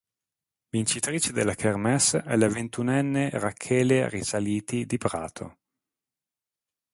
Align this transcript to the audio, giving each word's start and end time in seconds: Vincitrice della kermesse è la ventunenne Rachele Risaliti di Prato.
Vincitrice 0.71 1.31
della 1.31 1.53
kermesse 1.53 2.23
è 2.23 2.35
la 2.35 2.47
ventunenne 2.47 3.29
Rachele 3.33 4.09
Risaliti 4.09 4.83
di 4.87 4.97
Prato. 4.97 5.59